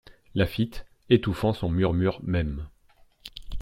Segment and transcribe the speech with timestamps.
[0.33, 2.65] Laffitte, étouffant son murmure même.